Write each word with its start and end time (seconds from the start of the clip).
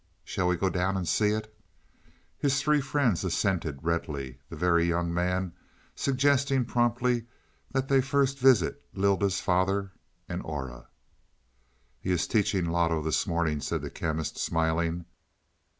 "Shall 0.23 0.47
we 0.47 0.55
go 0.57 0.67
down 0.71 0.97
and 0.97 1.07
see 1.07 1.29
it?" 1.29 1.55
His 2.39 2.59
three 2.59 2.81
friends 2.81 3.23
assented 3.23 3.83
readily, 3.83 4.39
the 4.49 4.55
Very 4.55 4.83
Young 4.85 5.13
Man 5.13 5.53
suggesting 5.95 6.65
promptly 6.65 7.27
that 7.71 7.87
they 7.87 8.01
first 8.01 8.39
visit 8.39 8.83
Lylda's 8.95 9.41
father 9.41 9.91
and 10.27 10.41
Aura. 10.41 10.87
"He 11.99 12.09
is 12.09 12.25
teaching 12.25 12.65
Loto 12.65 13.03
this 13.03 13.27
morning," 13.27 13.61
said 13.61 13.83
the 13.83 13.91
Chemist 13.91 14.39
smiling. 14.39 15.05